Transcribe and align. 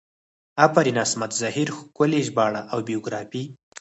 افرین 0.65 0.97
عصمت 1.05 1.31
زهیر 1.41 1.69
ښکلي 1.77 2.21
ژباړه 2.27 2.61
او 2.71 2.79
بیوګرافي 2.87 3.43